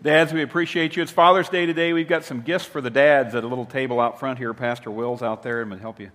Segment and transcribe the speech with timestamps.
[0.00, 1.02] Dads, we appreciate you.
[1.02, 1.92] It's Father's Day today.
[1.92, 4.54] We've got some gifts for the dads at a little table out front here.
[4.54, 6.12] Pastor Will's out there and will help you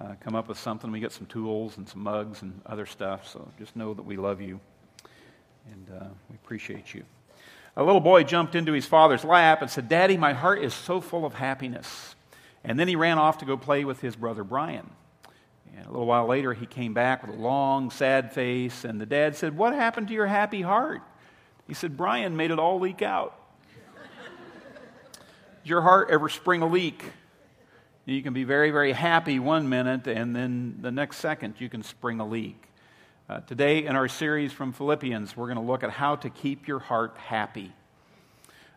[0.00, 0.90] uh, come up with something.
[0.90, 3.28] We got some tools and some mugs and other stuff.
[3.28, 4.58] So just know that we love you
[5.70, 7.04] and uh, we appreciate you.
[7.76, 11.00] A little boy jumped into his father's lap and said, Daddy, my heart is so
[11.00, 12.16] full of happiness.
[12.64, 14.90] And then he ran off to go play with his brother Brian.
[15.76, 18.84] And a little while later, he came back with a long, sad face.
[18.84, 21.02] And the dad said, What happened to your happy heart?
[21.70, 23.32] He said, Brian made it all leak out.
[25.62, 27.00] Does your heart ever spring a leak?
[28.06, 31.84] You can be very, very happy one minute, and then the next second, you can
[31.84, 32.60] spring a leak.
[33.28, 36.66] Uh, today, in our series from Philippians, we're going to look at how to keep
[36.66, 37.70] your heart happy.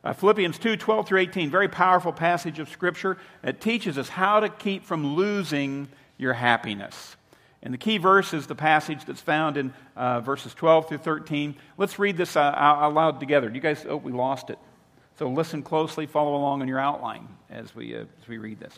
[0.04, 3.18] Uh, Philippians 2 12 through 18, very powerful passage of Scripture.
[3.42, 5.88] that teaches us how to keep from losing
[6.20, 7.16] your happiness.
[7.64, 11.56] And the key verse is the passage that's found in uh, verses 12 through 13.
[11.78, 13.50] Let's read this uh, out loud together.
[13.50, 14.60] You guys, oh, we lost it.
[15.18, 18.78] So listen closely, follow along in your outline as we, uh, as we read this.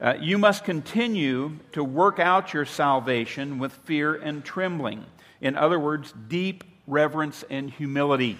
[0.00, 5.06] Uh, you must continue to work out your salvation with fear and trembling.
[5.40, 8.36] In other words, deep reverence and humility.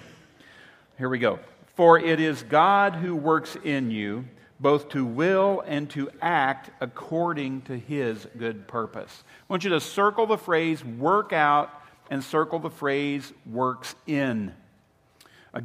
[0.97, 1.39] Here we go.
[1.75, 4.25] For it is God who works in you
[4.59, 9.23] both to will and to act according to his good purpose.
[9.27, 11.71] I want you to circle the phrase work out
[12.09, 14.53] and circle the phrase works in.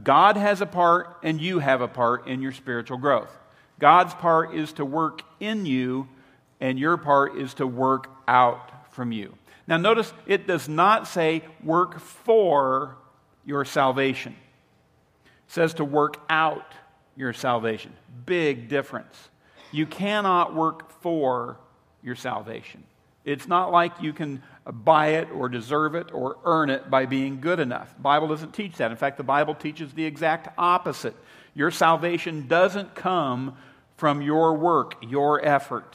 [0.02, 3.36] God has a part and you have a part in your spiritual growth.
[3.78, 6.08] God's part is to work in you,
[6.60, 9.34] and your part is to work out from you.
[9.66, 12.96] Now, notice it does not say work for
[13.44, 14.36] your salvation,
[15.24, 16.72] it says to work out
[17.16, 17.92] your salvation.
[18.26, 19.28] Big difference.
[19.72, 21.58] You cannot work for
[22.02, 22.84] your salvation.
[23.24, 27.40] It's not like you can buy it or deserve it or earn it by being
[27.40, 27.94] good enough.
[27.96, 28.90] The Bible doesn't teach that.
[28.90, 31.16] In fact, the Bible teaches the exact opposite.
[31.54, 33.56] Your salvation doesn't come
[33.96, 35.94] from your work, your effort.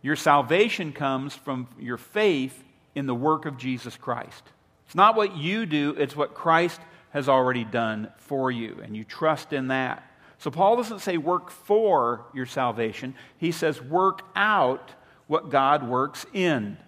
[0.00, 2.64] Your salvation comes from your faith
[2.94, 4.42] in the work of Jesus Christ.
[4.86, 6.80] It's not what you do, it's what Christ
[7.10, 10.02] has already done for you, and you trust in that.
[10.42, 14.90] So Paul doesn't say work for your salvation, he says work out
[15.28, 16.78] what God works in.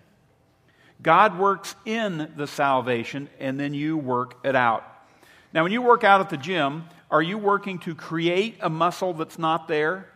[1.00, 4.82] God works in the salvation, and then you work it out.
[5.52, 9.14] Now, when you work out at the gym, are you working to create a muscle
[9.14, 10.08] that's not there?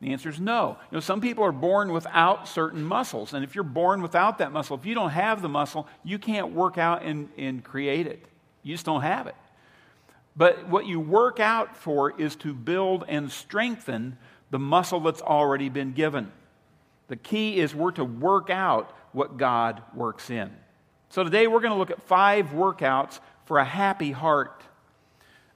[0.00, 0.78] The answer is no.
[0.90, 4.52] You know, some people are born without certain muscles, and if you're born without that
[4.52, 8.24] muscle, if you don't have the muscle, you can't work out and, and create it.
[8.62, 9.34] You just don't have it.
[10.36, 14.18] But what you work out for is to build and strengthen
[14.50, 16.30] the muscle that's already been given.
[17.08, 20.50] The key is we're to work out what God works in.
[21.08, 24.62] So today we're going to look at five workouts for a happy heart.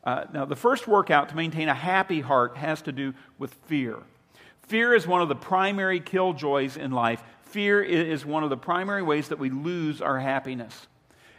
[0.02, 3.98] Uh, now, the first workout to maintain a happy heart has to do with fear.
[4.62, 7.22] Fear is one of the primary killjoys in life.
[7.42, 10.86] Fear is one of the primary ways that we lose our happiness.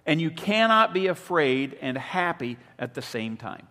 [0.05, 3.67] And you cannot be afraid and happy at the same time.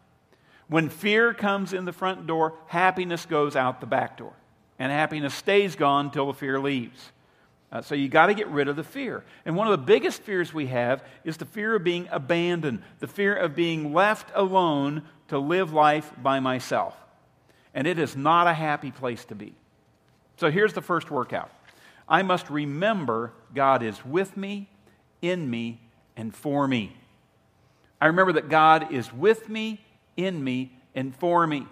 [0.68, 4.32] When fear comes in the front door, happiness goes out the back door.
[4.78, 7.12] And happiness stays gone until the fear leaves.
[7.72, 9.24] Uh, so you got to get rid of the fear.
[9.44, 13.06] And one of the biggest fears we have is the fear of being abandoned, the
[13.06, 16.96] fear of being left alone to live life by myself.
[17.74, 19.54] And it is not a happy place to be.
[20.36, 21.50] So here's the first workout
[22.08, 24.68] I must remember God is with me,
[25.22, 25.80] in me,
[26.20, 26.94] and for me.
[27.98, 29.82] I remember that God is with me,
[30.18, 31.66] in me, and for me.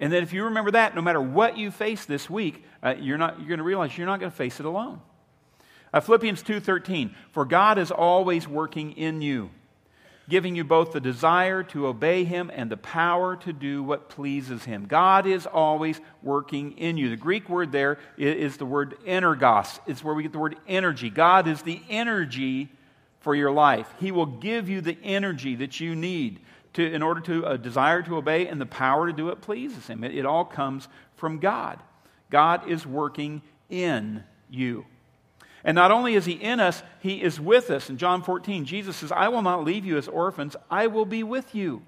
[0.00, 3.18] And that if you remember that, no matter what you face this week, uh, you're,
[3.18, 5.00] not, you're going to realize you're not going to face it alone.
[5.92, 9.50] Uh, Philippians 2:13, for God is always working in you,
[10.28, 14.64] giving you both the desire to obey him and the power to do what pleases
[14.64, 14.86] him.
[14.86, 17.10] God is always working in you.
[17.10, 19.78] The Greek word there is the word energos.
[19.86, 21.10] It's where we get the word energy.
[21.10, 22.70] God is the energy
[23.24, 23.92] for your life.
[23.98, 26.40] He will give you the energy that you need
[26.74, 29.86] to, in order to uh, desire to obey and the power to do what pleases
[29.86, 30.04] Him.
[30.04, 31.80] It, it all comes from God.
[32.30, 33.40] God is working
[33.70, 34.84] in you.
[35.64, 37.88] And not only is He in us, He is with us.
[37.88, 41.22] In John 14, Jesus says, I will not leave you as orphans, I will be
[41.22, 41.82] with you.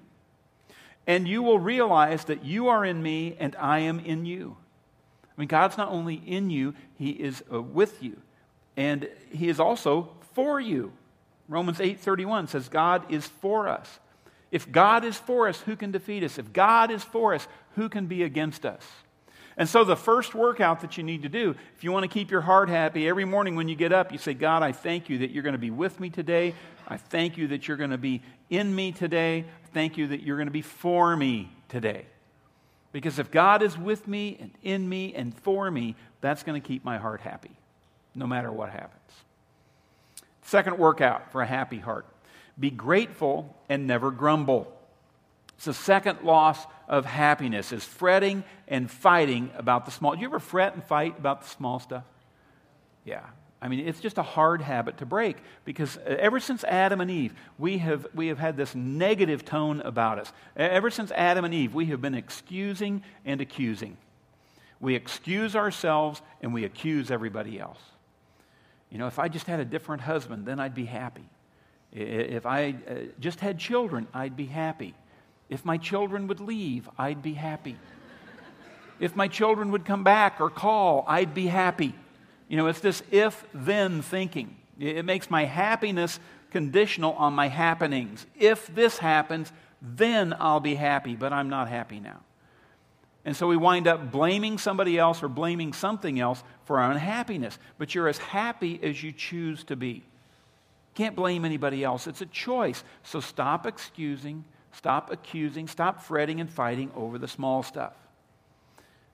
[1.05, 4.57] And you will realize that you are in me and I am in you.
[5.23, 8.17] I mean, God's not only in you, He is uh, with you.
[8.75, 10.91] And He is also for you.
[11.47, 13.99] Romans 8:31 says God is for us.
[14.51, 16.37] If God is for us, who can defeat us?
[16.37, 18.83] If God is for us, who can be against us?
[19.57, 22.29] And so, the first workout that you need to do, if you want to keep
[22.29, 25.17] your heart happy, every morning when you get up, you say, God, I thank you
[25.19, 26.53] that you're going to be with me today.
[26.87, 28.21] I thank you that you're going to be
[28.51, 29.45] in me today.
[29.73, 32.05] Thank you that you're going to be for me today.
[32.91, 36.65] Because if God is with me and in me and for me, that's going to
[36.65, 37.51] keep my heart happy,
[38.13, 39.11] no matter what happens.
[40.47, 42.05] Second workout for a happy heart
[42.57, 44.73] be grateful and never grumble.
[45.57, 50.15] It's the second loss of happiness is fretting and fighting about the small.
[50.15, 52.05] Do you ever fret and fight about the small stuff?
[53.03, 53.25] Yeah.
[53.61, 55.35] I mean, it's just a hard habit to break
[55.65, 59.81] because uh, ever since Adam and Eve, we have, we have had this negative tone
[59.81, 60.31] about us.
[60.55, 63.97] Ever since Adam and Eve, we have been excusing and accusing.
[64.79, 67.81] We excuse ourselves and we accuse everybody else.
[68.89, 71.25] You know, if I just had a different husband, then I'd be happy.
[71.91, 74.93] If I uh, just had children, I'd be happy.
[75.49, 77.77] If my children would leave, I'd be happy.
[78.99, 81.93] If my children would come back or call, I'd be happy.
[82.47, 84.55] You know, it's this if then thinking.
[84.79, 86.19] It makes my happiness
[86.51, 88.25] conditional on my happenings.
[88.35, 89.51] If this happens,
[89.81, 92.21] then I'll be happy, but I'm not happy now.
[93.25, 97.57] And so we wind up blaming somebody else or blaming something else for our unhappiness.
[97.77, 100.03] But you're as happy as you choose to be.
[100.93, 102.05] Can't blame anybody else.
[102.05, 102.83] It's a choice.
[103.03, 107.93] So stop excusing, stop accusing, stop fretting and fighting over the small stuff.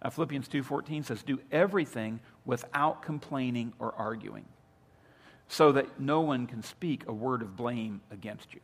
[0.01, 4.45] Uh, Philippians 2:14 says, "Do everything without complaining or arguing,
[5.47, 8.59] so that no one can speak a word of blame against you."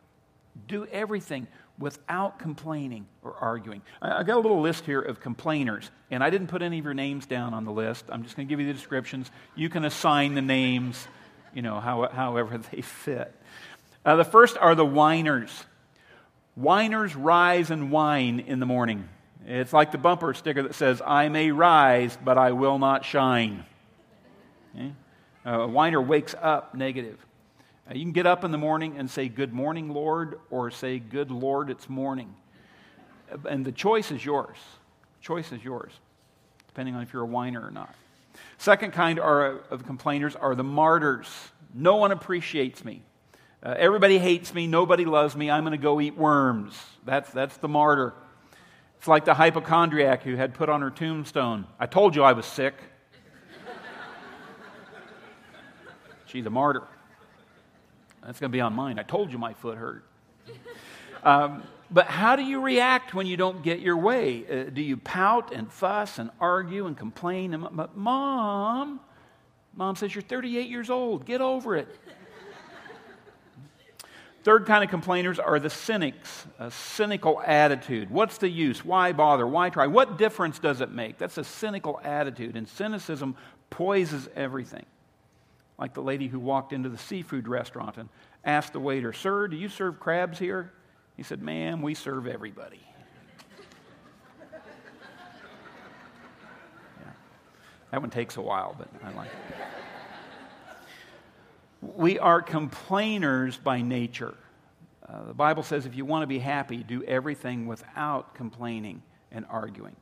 [0.67, 1.47] Do everything
[1.79, 3.81] without complaining or arguing.
[4.01, 6.93] I, got a little list here of complainers, and I didn't put any of your
[6.93, 8.05] names down on the list.
[8.09, 9.31] I'm just going to give you the descriptions.
[9.55, 11.07] You can assign the names,
[11.53, 13.33] you know, how, however they fit.
[14.05, 15.51] Uh, the first are the whiners.
[16.55, 19.07] Whiners rise and whine in the morning.
[19.45, 23.63] It's like the bumper sticker that says, I may rise, but I will not shine.
[24.75, 24.93] Okay?
[25.45, 27.17] Uh, a whiner wakes up negative.
[27.91, 31.31] You can get up in the morning and say, Good morning, Lord, or say, Good
[31.31, 32.35] Lord, it's morning.
[33.47, 34.57] And the choice is yours.
[35.19, 35.91] The Choice is yours,
[36.67, 37.93] depending on if you're a whiner or not.
[38.59, 41.27] Second kind are, of complainers are the martyrs.
[41.73, 43.01] No one appreciates me.
[43.63, 44.67] Uh, everybody hates me.
[44.67, 45.49] Nobody loves me.
[45.49, 46.79] I'm going to go eat worms.
[47.05, 48.13] That's, that's the martyr.
[48.97, 52.45] It's like the hypochondriac who had put on her tombstone I told you I was
[52.45, 52.75] sick.
[56.27, 56.83] She's a martyr.
[58.25, 58.99] That's going to be on mine.
[58.99, 60.05] I told you my foot hurt.
[61.23, 64.45] Um, but how do you react when you don't get your way?
[64.45, 67.53] Uh, do you pout and fuss and argue and complain?
[67.53, 68.99] And, but mom,
[69.75, 71.25] mom says you're 38 years old.
[71.25, 71.87] Get over it.
[74.43, 78.09] Third kind of complainers are the cynics, a cynical attitude.
[78.09, 78.85] What's the use?
[78.85, 79.45] Why bother?
[79.45, 79.87] Why try?
[79.87, 81.17] What difference does it make?
[81.17, 83.35] That's a cynical attitude, and cynicism
[83.69, 84.85] poisons everything
[85.79, 88.09] like the lady who walked into the seafood restaurant and
[88.43, 90.73] asked the waiter, Sir, do you serve crabs here?
[91.15, 92.81] He said, Ma'am, we serve everybody.
[94.51, 94.57] yeah.
[97.91, 99.55] That one takes a while, but I like it.
[101.81, 104.35] We are complainers by nature.
[105.07, 109.45] Uh, the Bible says if you want to be happy, do everything without complaining and
[109.49, 109.95] arguing.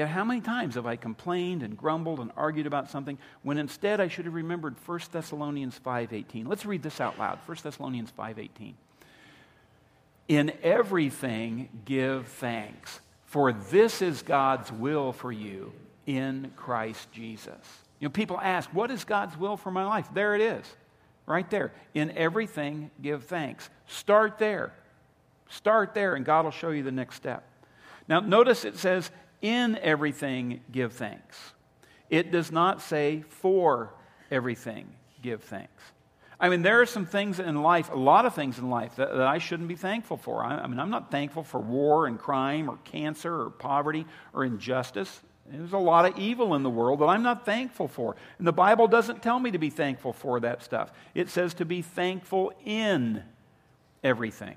[0.00, 4.00] Yet, how many times have I complained and grumbled and argued about something when instead
[4.00, 6.46] I should have remembered 1 Thessalonians 5:18?
[6.46, 7.38] Let's read this out loud.
[7.44, 8.76] 1 Thessalonians 5:18.
[10.26, 15.74] In everything give thanks, for this is God's will for you
[16.06, 17.84] in Christ Jesus.
[17.98, 20.08] You know, people ask, what is God's will for my life?
[20.14, 20.64] There it is.
[21.26, 21.72] Right there.
[21.92, 23.68] In everything give thanks.
[23.86, 24.72] Start there.
[25.50, 27.46] Start there, and God will show you the next step.
[28.08, 29.10] Now, notice it says,
[29.42, 31.36] in everything, give thanks.
[32.08, 33.94] It does not say for
[34.30, 34.88] everything,
[35.22, 35.82] give thanks.
[36.40, 39.10] I mean, there are some things in life, a lot of things in life, that,
[39.10, 40.42] that I shouldn't be thankful for.
[40.42, 44.44] I, I, mean, I'm not thankful for war and crime or cancer or poverty or
[44.44, 45.20] injustice.
[45.46, 48.16] There's a lot of evil in the world that I'm not thankful for.
[48.38, 51.64] And the Bible doesn't tell me to be thankful for that stuff, it says to
[51.64, 53.22] be thankful in
[54.02, 54.56] everything.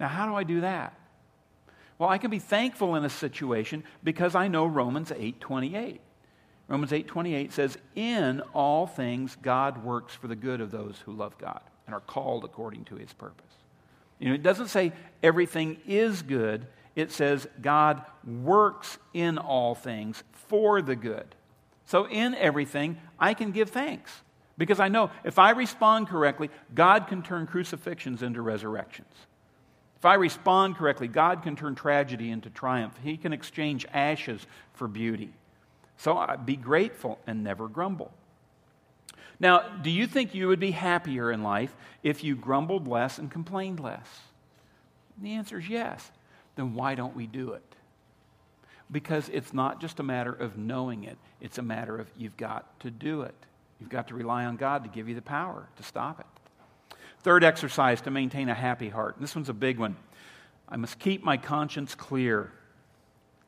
[0.00, 0.94] Now, how do I do that?
[2.02, 6.00] Well, I can be thankful in a situation because I know Romans 8:28.
[6.66, 11.38] Romans 8:28 says, "In all things God works for the good of those who love
[11.38, 13.54] God and are called according to his purpose."
[14.18, 14.92] You know, it doesn't say
[15.22, 16.66] everything is good.
[16.96, 21.36] It says God works in all things for the good.
[21.84, 24.24] So in everything, I can give thanks
[24.58, 29.28] because I know if I respond correctly, God can turn crucifixions into resurrections.
[30.02, 32.98] If I respond correctly, God can turn tragedy into triumph.
[33.04, 34.44] He can exchange ashes
[34.74, 35.32] for beauty.
[35.96, 38.10] So be grateful and never grumble.
[39.38, 43.30] Now, do you think you would be happier in life if you grumbled less and
[43.30, 44.08] complained less?
[45.22, 46.10] The answer is yes.
[46.56, 47.76] then why don't we do it?
[48.90, 52.80] Because it's not just a matter of knowing it, it's a matter of you've got
[52.80, 53.36] to do it.
[53.78, 56.41] You've got to rely on God to give you the power to stop it.
[57.22, 59.16] Third exercise to maintain a happy heart.
[59.20, 59.96] This one's a big one.
[60.68, 62.52] I must keep my conscience clear.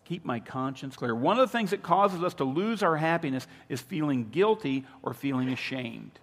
[0.05, 1.15] Keep my conscience clear.
[1.15, 5.15] One of the things that causes us to lose our happiness is feeling guilty or
[5.15, 6.19] feeling ashamed.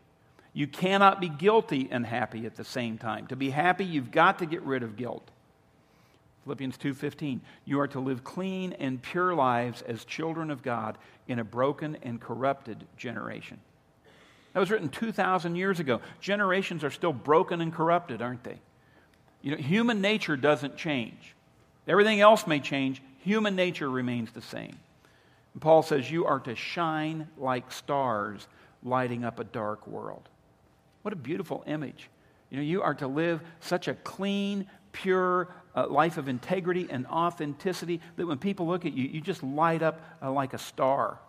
[0.54, 3.28] You cannot be guilty and happy at the same time.
[3.28, 5.30] To be happy, you've got to get rid of guilt.
[6.44, 11.40] Philippians 2:15 You are to live clean and pure lives as children of God in
[11.40, 13.60] a broken and corrupted generation.
[14.54, 16.02] That was written 2000 years ago.
[16.20, 18.60] Generations are still broken and corrupted, aren't they?
[19.42, 21.36] You know, human nature doesn't change.
[21.88, 24.78] Everything else may change, human nature remains the same.
[25.54, 28.48] And Paul says you are to shine like stars
[28.84, 30.30] lighting up a dark world.
[31.02, 32.10] What a beautiful image.
[32.50, 37.08] You know, you are to live such a clean, pure uh, life of integrity and
[37.08, 41.20] authenticity that when people look at you, you just light up uh, like a star.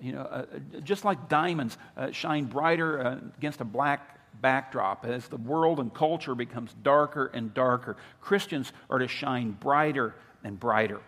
[0.00, 5.04] You know, uh, uh just like diamonds uh, shine brighter uh, against a black backdrop
[5.04, 7.96] as the world and culture becomes darker and darker.
[8.20, 10.14] Christians are to shine brighter
[10.44, 11.00] and brighter.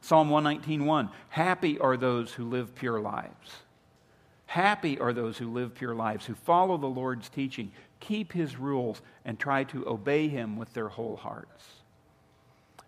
[0.00, 3.62] Psalm 119:1 Happy are those who live pure lives.
[4.46, 7.70] Happy are those who live pure lives, who follow the Lord's teaching,
[8.00, 11.64] keep his rules, and try to obey him with their whole hearts.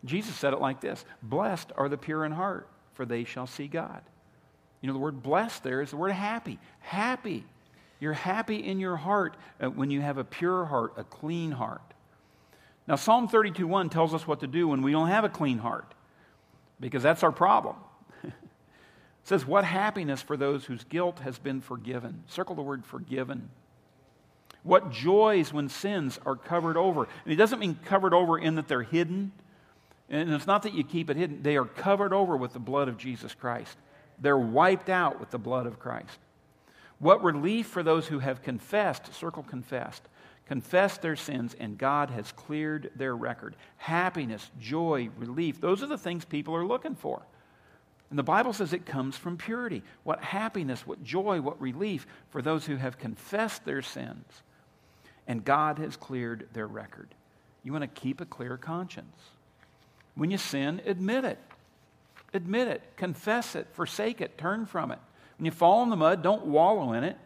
[0.04, 3.68] Jesus said it like this Blessed are the pure in heart, for they shall see
[3.68, 4.00] God.
[4.80, 6.58] You know, the word blessed there is the word happy.
[6.80, 7.44] Happy.
[8.00, 11.82] You're happy in your heart uh, when you have a pure heart, a clean heart.
[12.88, 15.58] Now, Psalm 32 1 tells us what to do when we don't have a clean
[15.58, 15.94] heart,
[16.80, 17.76] because that's our problem.
[18.24, 18.32] it
[19.22, 22.24] says, What happiness for those whose guilt has been forgiven.
[22.26, 23.50] Circle the word forgiven.
[24.62, 27.06] What joys when sins are covered over.
[27.24, 29.32] And it doesn't mean covered over in that they're hidden.
[30.08, 32.88] And it's not that you keep it hidden, they are covered over with the blood
[32.88, 33.76] of Jesus Christ.
[34.20, 36.18] They're wiped out with the blood of Christ.
[36.98, 40.02] What relief for those who have confessed, circle confessed,
[40.46, 43.56] confessed their sins, and God has cleared their record.
[43.78, 47.22] Happiness, joy, relief, those are the things people are looking for.
[48.10, 49.82] And the Bible says it comes from purity.
[50.02, 54.42] What happiness, what joy, what relief for those who have confessed their sins
[55.30, 57.14] and God has cleared their record.
[57.62, 59.16] You want to keep a clear conscience.
[60.16, 61.38] When you sin, admit it.
[62.32, 62.82] Admit it.
[62.96, 63.66] Confess it.
[63.72, 64.38] Forsake it.
[64.38, 64.98] Turn from it.
[65.38, 67.16] When you fall in the mud, don't wallow in it.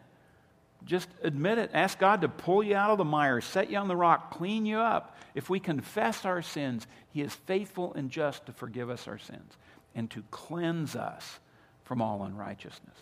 [0.85, 1.71] Just admit it.
[1.73, 4.65] Ask God to pull you out of the mire, set you on the rock, clean
[4.65, 5.17] you up.
[5.33, 9.57] If we confess our sins, He is faithful and just to forgive us our sins
[9.95, 11.39] and to cleanse us
[11.83, 12.97] from all unrighteousness.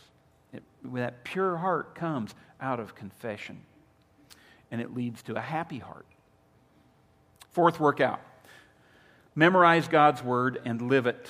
[0.53, 3.61] It, that pure heart comes out of confession
[4.71, 6.05] and it leads to a happy heart.
[7.51, 8.21] Fourth workout
[9.35, 11.27] memorize God's word and live it.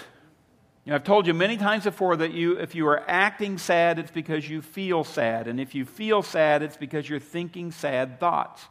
[0.85, 3.99] You know, I've told you many times before that you, if you are acting sad,
[3.99, 5.47] it's because you feel sad.
[5.47, 8.65] And if you feel sad, it's because you're thinking sad thoughts.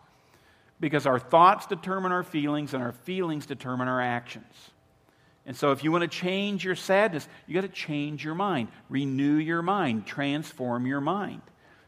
[0.79, 4.53] Because our thoughts determine our feelings, and our feelings determine our actions.
[5.47, 8.69] And so, if you want to change your sadness, you got to change your mind,
[8.89, 11.41] renew your mind, transform your mind.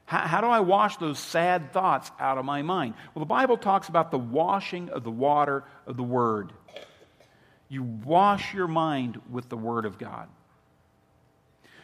[0.07, 2.95] How, how, do I wash those sad thoughts out of my mind?
[3.15, 6.53] Well, the Bible talks about the washing of the water of the Word.
[7.75, 10.29] You wash your mind with the Word of God.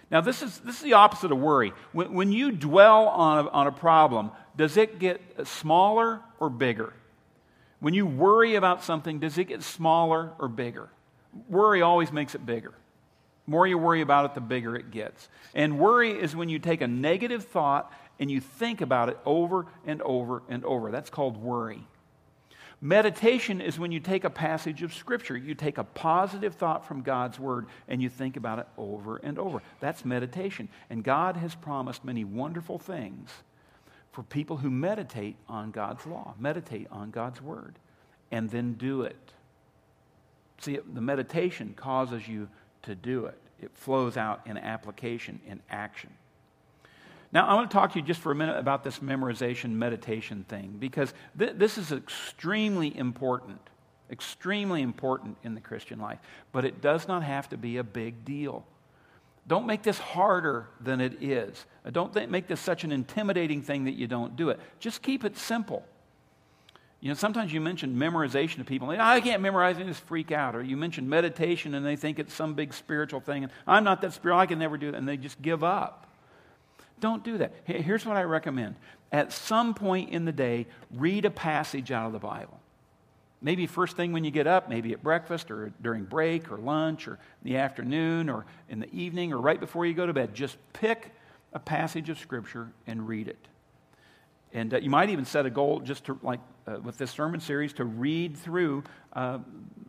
[0.09, 1.73] Now, this is, this is the opposite of worry.
[1.91, 6.93] When, when you dwell on a, on a problem, does it get smaller or bigger?
[7.81, 10.91] When you worry about something, does it get smaller or bigger?
[11.49, 12.73] Worry always makes it bigger.
[13.47, 15.29] The more you worry about it, the bigger it gets.
[15.57, 19.67] And worry is when you take a negative thought and you think about it over
[19.85, 20.93] and over and over.
[20.93, 21.85] That's called worry.
[22.83, 27.03] Meditation is when you take a passage of Scripture, you take a positive thought from
[27.03, 29.61] God's Word, and you think about it over and over.
[29.81, 30.69] That's meditation.
[30.89, 33.31] And God has promised many wonderful things
[34.13, 37.79] for people who meditate on God's law, meditate on God's Word,
[38.31, 39.33] and then do it.
[40.59, 42.49] See, the meditation causes you
[42.83, 46.11] to do it, it flows out in application, in action.
[47.33, 50.45] Now, I want to talk to you just for a minute about this memorization meditation
[50.49, 53.61] thing because th- this is extremely important,
[54.11, 56.19] extremely important in the Christian life,
[56.51, 58.65] but it does not have to be a big deal.
[59.47, 61.65] Don't make this harder than it is.
[61.85, 64.59] Uh, don't th- make this such an intimidating thing that you don't do it.
[64.81, 65.85] Just keep it simple.
[67.01, 70.03] You know, sometimes you mention memorization to people, and they, I can't memorize and just
[70.03, 70.55] freak out.
[70.55, 74.03] Or you mention meditation and they think it's some big spiritual thing, and I'm not
[74.03, 76.10] that spiritual, I can never do it, and they just give up.
[77.01, 77.53] Don't do that.
[77.65, 78.77] Here's what I recommend.
[79.11, 82.61] At some point in the day, read a passage out of the Bible.
[83.43, 87.09] Maybe first thing when you get up, maybe at breakfast or during break or lunch
[87.09, 90.35] or in the afternoon or in the evening or right before you go to bed.
[90.35, 91.11] Just pick
[91.55, 93.49] a passage of Scripture and read it.
[94.53, 97.41] And uh, you might even set a goal just to, like uh, with this sermon
[97.41, 99.39] series, to read through uh,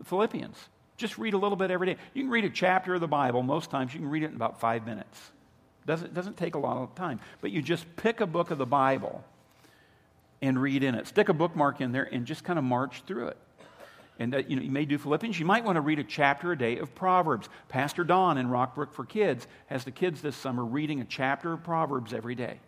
[0.06, 0.58] Philippians.
[0.98, 1.98] Just read a little bit every day.
[2.14, 3.44] You can read a chapter of the Bible.
[3.44, 5.32] Most times you can read it in about five minutes.
[5.86, 7.20] Doesn't, doesn't take a lot of time.
[7.42, 9.24] But you just pick a book of the Bible
[10.42, 11.08] and read in it.
[11.08, 13.38] Stick a bookmark in there and just kind of march through it.
[14.20, 15.40] And you know, you may do Philippians.
[15.40, 17.50] You might want to read a chapter a day of Proverbs.
[17.70, 21.64] Pastor Don in Rockbrook for Kids has the kids this summer reading a chapter of
[21.64, 22.60] Proverbs every day.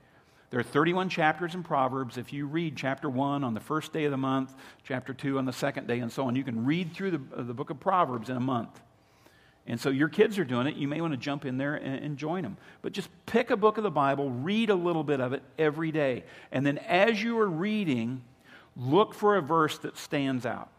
[0.49, 2.17] There are 31 chapters in Proverbs.
[2.17, 4.53] If you read chapter 1 on the first day of the month,
[4.83, 7.53] chapter 2 on the second day, and so on, you can read through the, the
[7.53, 8.79] book of Proverbs in a month.
[9.65, 10.75] And so your kids are doing it.
[10.75, 12.57] You may want to jump in there and, and, join them.
[12.81, 15.91] But just pick a book of the Bible, read a little bit of it every
[15.91, 16.25] day.
[16.51, 18.23] And then as you are reading,
[18.75, 20.69] look for a verse that stands out.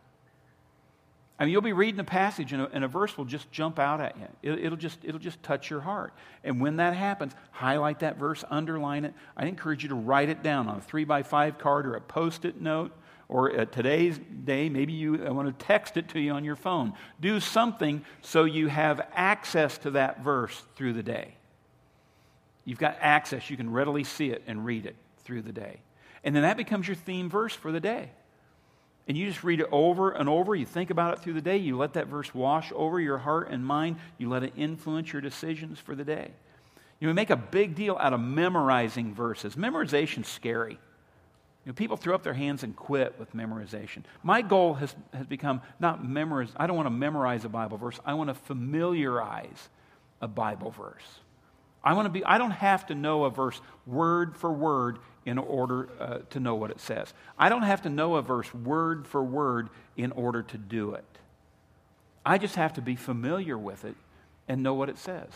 [1.39, 3.79] I mean, you'll be reading a passage and a, and a verse will just jump
[3.79, 4.53] out at you.
[4.53, 6.13] It, it'll, just, it'll just touch your heart.
[6.45, 9.15] And when that happens, highlight that verse, underline it.
[9.37, 12.01] I encourage you to write it down on a three by five card or a
[12.01, 12.93] post it note
[13.29, 16.93] or at today's day, maybe you want to text it to you on your phone.
[17.21, 21.35] Do something so you have access to that verse through the day.
[22.65, 25.81] You've got access, you can readily see it and read it through the day.
[26.23, 28.11] And then that becomes your theme verse for the day.
[29.07, 30.55] And you just read it over and over.
[30.55, 31.59] You think about it through the day.
[31.59, 33.97] You let that verse wash over your heart and mind.
[34.17, 36.31] You let it influence your decisions for the day.
[37.01, 39.59] You know, we make a big deal out of memorizing verses.
[39.59, 40.79] Memorization's scary.
[41.65, 44.03] You know, people throw up their hands and quit with memorization.
[44.23, 47.99] My goal has, has become not memorize, I don't want to memorize a Bible verse.
[48.05, 49.69] I want to familiarize
[50.21, 51.21] a Bible verse.
[51.83, 55.39] I want to be, I don't have to know a verse word for word in
[55.39, 57.13] order uh, to know what it says.
[57.39, 61.05] I don't have to know a verse word for word in order to do it.
[62.27, 63.97] I just have to be familiar with it
[64.49, 65.31] and know what it says.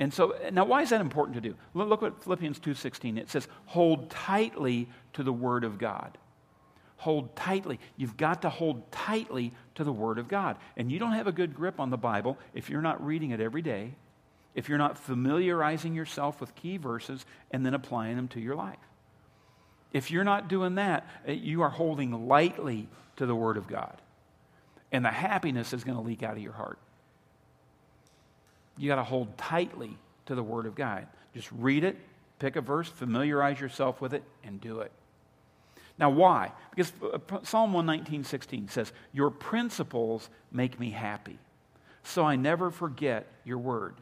[0.00, 1.54] And so now why is that important to do?
[1.74, 6.16] Look what Philippians 2:16 it says hold tightly to the word of God.
[6.96, 7.78] Hold tightly.
[7.96, 10.56] You've got to hold tightly to the word of God.
[10.76, 13.40] And you don't have a good grip on the Bible if you're not reading it
[13.40, 13.94] every day,
[14.54, 18.78] if you're not familiarizing yourself with key verses and then applying them to your life.
[19.92, 24.00] If you're not doing that, eh, you are holding lightly to the word of God.
[24.92, 26.78] And the happiness is going to leak out of your heart.
[28.78, 31.06] You got to hold tightly to the Word of God.
[31.34, 31.96] Just read it,
[32.38, 34.92] pick a verse, familiarize yourself with it, and do it.
[35.98, 36.52] Now, why?
[36.70, 41.38] Because uh, Psalm 119, 16 says, Your principles make me happy,
[42.02, 43.96] so I never forget your word.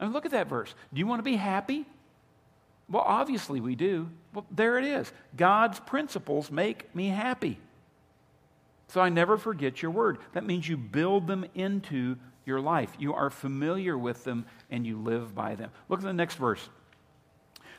[0.00, 0.74] I And look at that verse.
[0.92, 1.84] Do you want to be happy?
[2.88, 4.08] Well, obviously we do.
[4.32, 5.12] Well, there it is.
[5.36, 7.58] God's principles make me happy.
[8.88, 10.18] So I never forget your word.
[10.32, 12.16] That means you build them into
[12.46, 12.94] your life.
[12.98, 15.70] You are familiar with them and you live by them.
[15.88, 16.68] Look at the next verse.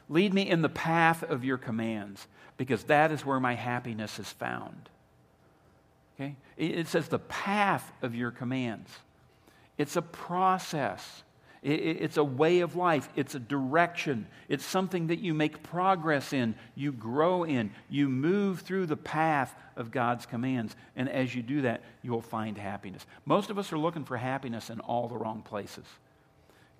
[0.10, 4.32] Lead me in the path of your commands, because that is where my happiness is
[4.32, 4.90] found.
[6.16, 6.36] Okay?
[6.56, 8.90] It says the path of your commands.
[9.78, 11.24] It's a process.
[11.70, 13.10] It's a way of life.
[13.18, 14.28] It's a direction.
[14.48, 19.54] It's something that you make progress in, you grow in, you move through the path
[19.76, 20.78] of God's commands.
[20.96, 23.06] And as you do that, you will find happiness.
[23.26, 25.86] Most of us are looking for happiness in all the wrong places.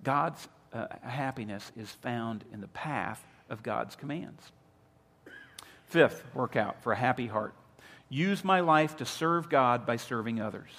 [0.02, 4.52] God's uh, happiness is found in the path of God's commands.
[5.84, 7.54] Fifth workout for a happy heart
[8.08, 10.70] use my life to serve God by serving others.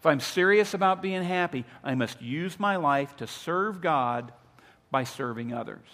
[0.00, 4.32] If I'm serious about being happy, I must use my life to serve God
[4.90, 5.86] by serving others.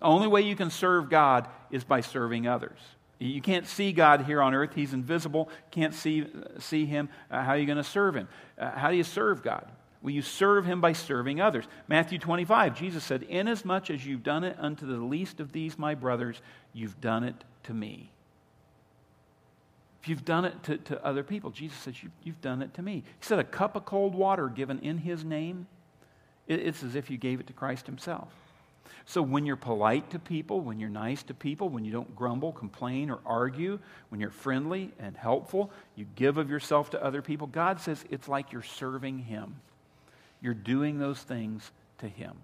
[0.00, 2.78] The only way you can serve God is by serving others.
[3.20, 4.74] You can't see God here on earth.
[4.74, 5.48] He's invisible.
[5.70, 6.26] Can't see,
[6.58, 7.08] see Him.
[7.30, 8.28] Uh, how are you going to serve Him?
[8.58, 9.70] Uh, how do you serve God?
[10.02, 11.64] Well, you serve Him by serving others.
[11.86, 15.94] Matthew 25, Jesus said, Inasmuch as you've done it unto the least of these my
[15.94, 16.40] brothers,
[16.72, 18.10] you've done it to me.
[20.08, 22.96] You've done it to, to other people, Jesus says, you, have done it to me.
[22.96, 25.66] He said, a cup of cold water given in his name,
[26.46, 28.28] it, it's as if you gave it to Christ himself.
[29.04, 32.52] So when you're polite to people, when you're nice to people, when you don't grumble,
[32.52, 33.78] complain, or argue,
[34.10, 38.28] when you're friendly and helpful, you give of yourself to other people, God says it's
[38.28, 39.56] like you're serving him.
[40.40, 42.36] You're doing those things to him.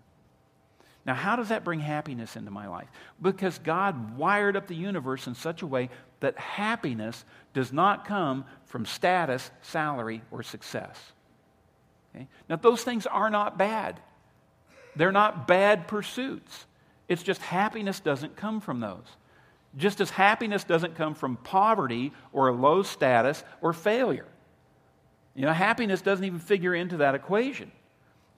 [1.07, 2.89] Now, how does that bring happiness into my life?
[3.21, 5.91] Because God wired up the universe in such a way
[6.21, 11.13] that happiness does not come from status, salary, or success.
[12.15, 12.27] Okay?
[12.49, 14.01] Now, those things are not bad.
[14.97, 16.67] They're not bad pursuits.
[17.07, 19.05] It's just happiness doesn't come from those.
[19.77, 24.27] Just as happiness doesn't come from poverty or low status or failure.
[25.35, 27.73] You know, happiness doesn't even figure into that equation.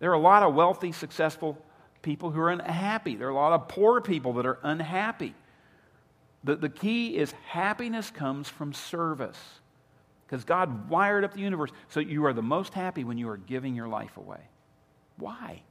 [0.00, 1.59] There are a lot of wealthy, successful
[2.07, 3.16] people who are unhappy.
[3.16, 5.35] There are a lot of poor people that are unhappy.
[6.45, 9.38] The, the key is happiness comes from service.
[10.25, 13.37] Because God wired up the universe so you are the most happy when you are
[13.37, 14.40] giving your life away.
[15.16, 15.62] Why?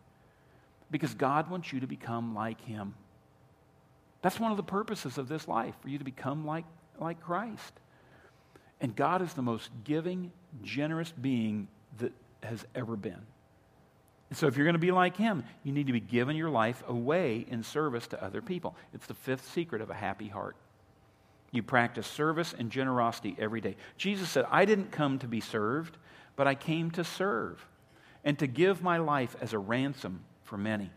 [0.91, 2.95] Because God wants you to become like Him.
[4.21, 6.65] That's one of the purposes of this life, for you to become like,
[6.99, 7.73] like Christ.
[8.81, 11.69] And God is the most giving, generous being
[11.99, 12.11] that
[12.43, 13.21] has ever been.
[14.31, 16.83] So if you're going to be like him, you need to be giving your life
[16.87, 18.75] away in service to other people.
[18.93, 20.55] It's the fifth secret of a happy heart.
[21.51, 23.75] You practice service and generosity every day.
[23.97, 25.97] Jesus said, I didn't come to be served,
[26.35, 27.65] but I came to serve
[28.23, 30.89] and to give my life as a ransom for many.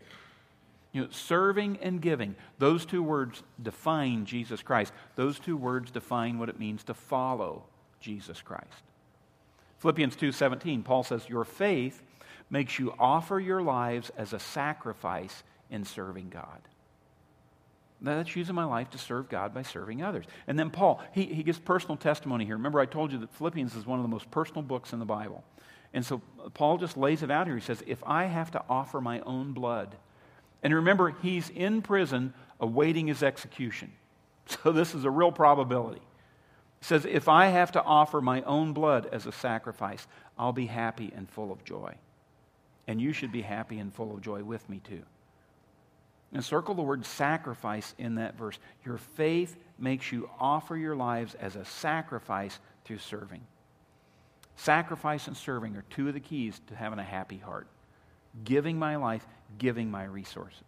[0.91, 4.91] You know, serving and giving, those two words define Jesus Christ.
[5.15, 7.63] Those two words define what it means to follow
[7.99, 8.83] Jesus Christ.
[9.77, 12.03] Philippians 2:17, Paul says, "Your faith
[12.49, 16.61] makes you offer your lives as a sacrifice in serving God."
[18.01, 20.25] That's using my life to serve God by serving others.
[20.47, 22.55] And then Paul, he, he gives personal testimony here.
[22.55, 25.05] Remember, I told you that Philippians is one of the most personal books in the
[25.05, 25.43] Bible.
[25.93, 27.55] And so uh, Paul just lays it out here.
[27.55, 29.95] He says, If I have to offer my own blood,
[30.63, 33.91] and remember, he's in prison awaiting his execution.
[34.63, 36.01] So this is a real probability.
[36.79, 40.07] He says, If I have to offer my own blood as a sacrifice,
[40.39, 41.93] I'll be happy and full of joy.
[42.89, 45.03] And you should be happy and full of joy with me too.
[46.33, 48.57] And circle the word sacrifice in that verse.
[48.83, 53.41] Your faith makes you offer your lives as a sacrifice through serving.
[54.55, 57.67] Sacrifice and serving are two of the keys to having a happy heart.
[58.43, 59.27] Giving my life,
[59.59, 60.63] giving my resources.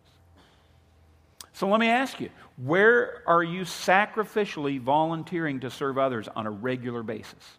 [1.54, 6.52] So let me ask you where are you sacrificially volunteering to serve others on a
[6.52, 7.58] regular basis?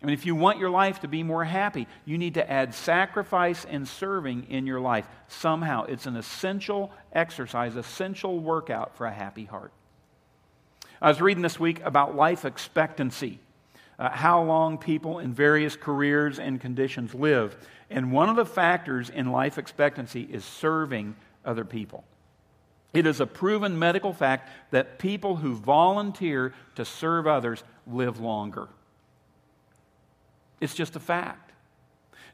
[0.00, 2.72] I mean, if you want your life to be more happy, you need to add
[2.72, 5.08] sacrifice and serving in your life.
[5.26, 9.72] Somehow, it's an essential exercise, essential workout for a happy heart.
[11.02, 13.40] I was reading this week about life expectancy,
[13.98, 17.56] uh, how long people in various careers and conditions live.
[17.90, 22.04] And one of the factors in life expectancy is serving other people.
[22.94, 28.68] It is a proven medical fact that people who volunteer to serve others live longer.
[30.60, 31.52] It's just a fact.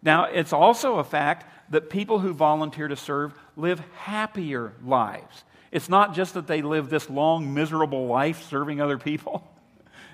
[0.03, 5.45] Now, it's also a fact that people who volunteer to serve live happier lives.
[5.73, 9.49] It's not just that they live this long, miserable life serving other people.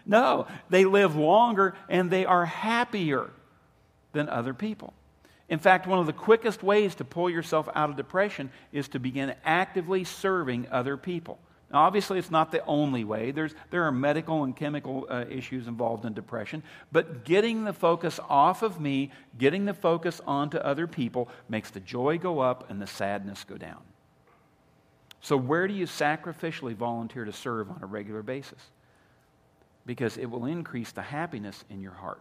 [0.07, 3.31] No, they live longer and they are happier
[4.13, 4.95] than other people.
[5.49, 8.99] In fact, one of the quickest ways to pull yourself out of depression is to
[8.99, 11.39] begin actively serving other people.
[11.73, 13.31] Now, obviously, it's not the only way.
[13.31, 16.65] There's, there are medical and chemical uh, issues involved in depression.
[16.91, 21.79] But getting the focus off of me, getting the focus onto other people, makes the
[21.79, 23.83] joy go up and the sadness go down.
[25.21, 28.71] So, where do you sacrificially volunteer to serve on a regular basis?
[29.87, 32.21] Because it will increase the happiness in your heart.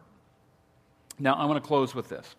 [1.18, 2.36] Now, I want to close with this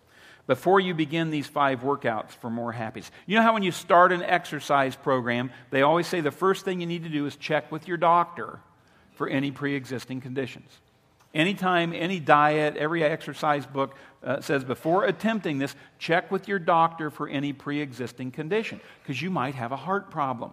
[0.47, 3.11] before you begin these five workouts for more happiness.
[3.27, 6.81] You know how when you start an exercise program, they always say the first thing
[6.81, 8.61] you need to do is check with your doctor
[9.15, 10.71] for any pre existing conditions.
[11.33, 17.11] Anytime, any diet, every exercise book uh, says before attempting this, check with your doctor
[17.11, 20.53] for any pre existing condition because you might have a heart problem.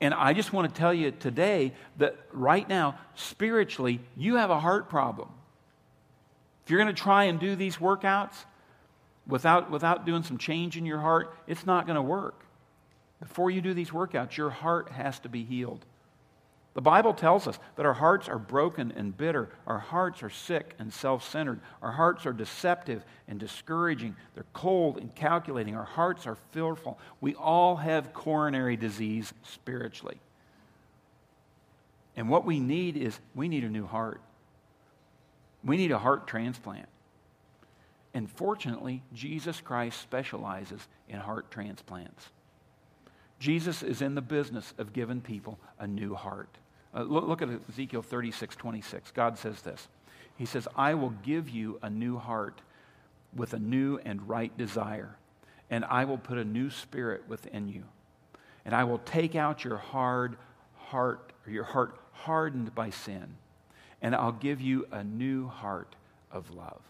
[0.00, 4.60] And I just want to tell you today that right now, spiritually, you have a
[4.60, 5.28] heart problem.
[6.64, 8.34] If you're going to try and do these workouts,
[9.28, 12.44] without, without doing some change in your heart, it's not going to work.
[13.20, 15.84] Before you do these workouts, your heart has to be healed.
[16.74, 19.48] The Bible tells us that our hearts are broken and bitter.
[19.66, 21.58] Our hearts are sick and self centered.
[21.82, 24.14] Our hearts are deceptive and discouraging.
[24.34, 25.74] They're cold and calculating.
[25.74, 26.98] Our hearts are fearful.
[27.20, 30.18] We all have coronary disease spiritually.
[32.16, 34.20] And what we need is we need a new heart.
[35.64, 36.88] We need a heart transplant.
[38.14, 42.30] And fortunately, Jesus Christ specializes in heart transplants.
[43.38, 46.58] Jesus is in the business of giving people a new heart.
[46.94, 49.10] Uh, look, look at Ezekiel 36 26.
[49.12, 49.88] God says this
[50.36, 52.60] He says, I will give you a new heart
[53.34, 55.16] with a new and right desire,
[55.70, 57.84] and I will put a new spirit within you.
[58.64, 60.36] And I will take out your hard
[60.76, 63.36] heart, or your heart hardened by sin,
[64.02, 65.94] and I'll give you a new heart
[66.32, 66.80] of love.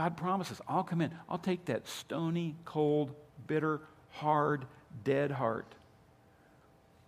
[0.00, 1.10] God promises, I'll come in.
[1.28, 3.14] I'll take that stony, cold,
[3.46, 3.82] bitter,
[4.12, 4.64] hard,
[5.04, 5.74] dead heart,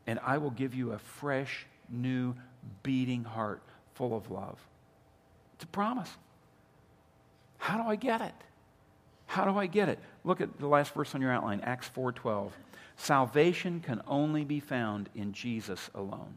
[0.07, 2.35] and I will give you a fresh, new,
[2.83, 3.62] beating heart
[3.94, 4.59] full of love.
[5.55, 6.11] It's a promise.
[7.57, 8.35] How do I get it?
[9.24, 9.98] How do I get it?
[10.22, 12.52] Look at the last verse on your outline, Acts 4:12.
[12.96, 16.37] Salvation can only be found in Jesus alone.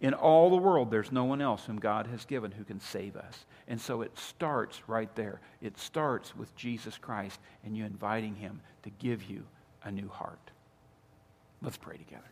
[0.00, 3.16] In all the world, there's no one else whom God has given who can save
[3.16, 3.44] us.
[3.68, 5.40] And so it starts right there.
[5.60, 9.44] It starts with Jesus Christ and you inviting him to give you
[9.84, 10.50] a new heart.
[11.62, 12.24] Let's pray together.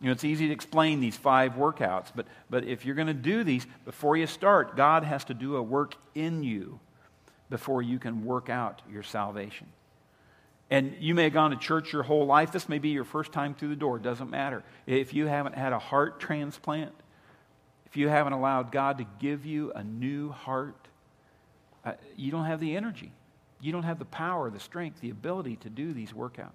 [0.00, 3.14] You know, it's easy to explain these five workouts, but, but if you're going to
[3.14, 6.78] do these, before you start, God has to do a work in you
[7.50, 9.66] before you can work out your salvation.
[10.70, 12.52] And you may have gone to church your whole life.
[12.52, 13.96] This may be your first time through the door.
[13.96, 14.62] It doesn't matter.
[14.86, 16.92] If you haven't had a heart transplant,
[17.86, 20.88] if you haven't allowed God to give you a new heart,
[21.84, 23.12] uh, you don't have the energy.
[23.60, 26.52] You don't have the power, the strength, the ability to do these workouts.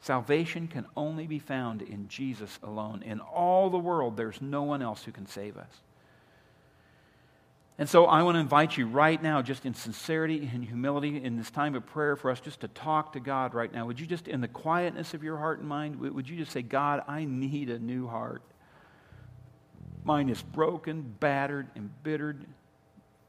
[0.00, 3.04] Salvation can only be found in Jesus alone.
[3.04, 5.82] In all the world, there's no one else who can save us.
[7.82, 11.36] And so I want to invite you right now, just in sincerity and humility, in
[11.36, 13.86] this time of prayer for us, just to talk to God right now.
[13.86, 16.62] Would you just, in the quietness of your heart and mind, would you just say,
[16.62, 18.42] God, I need a new heart?
[20.04, 22.44] Mine is broken, battered, embittered,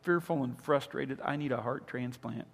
[0.03, 1.19] fearful, and frustrated.
[1.25, 2.45] I need a heart transplant.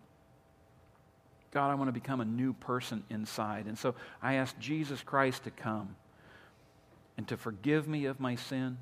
[1.51, 3.65] God, I want to become a new person inside.
[3.65, 5.97] And so I ask Jesus Christ to come
[7.17, 8.77] and to forgive me of my sin,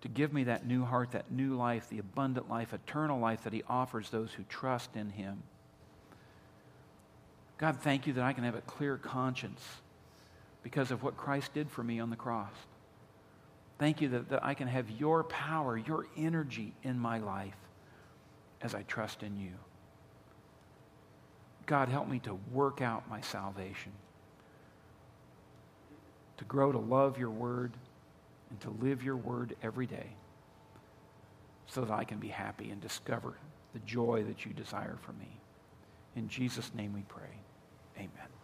[0.00, 3.52] to give me that new heart, that new life, the abundant life, eternal life that
[3.52, 5.42] He offers those who trust in Him.
[7.58, 9.62] God, thank you that I can have a clear conscience
[10.62, 12.52] because of what Christ did for me on the cross.
[13.78, 17.56] Thank you that, that I can have your power, your energy in my life
[18.60, 19.52] as I trust in you.
[21.66, 23.92] God, help me to work out my salvation,
[26.38, 27.72] to grow to love your word
[28.50, 30.06] and to live your word every day
[31.66, 33.34] so that I can be happy and discover
[33.72, 35.40] the joy that you desire for me.
[36.16, 37.40] In Jesus' name we pray.
[37.96, 38.37] Amen.